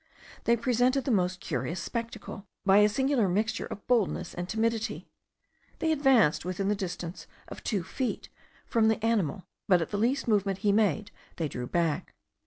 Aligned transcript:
They 0.45 0.57
presented 0.57 1.05
the 1.05 1.11
most 1.11 1.39
curious 1.39 1.79
spectacle, 1.79 2.47
by 2.65 2.77
a 2.79 2.89
singular 2.89 3.29
mixture 3.29 3.67
of 3.67 3.85
boldness 3.85 4.33
and 4.33 4.49
timidity. 4.49 5.07
They 5.77 5.91
advanced 5.91 6.43
within 6.43 6.69
the 6.69 6.75
distance 6.75 7.27
of 7.49 7.63
two 7.63 7.83
feet 7.83 8.27
from 8.65 8.87
the 8.87 9.05
animal, 9.05 9.43
but 9.67 9.79
at 9.79 9.91
the 9.91 9.99
least 9.99 10.27
movement 10.27 10.61
he 10.65 10.71
made 10.71 11.11
they 11.35 11.47
drew 11.47 11.67
back. 11.67 12.15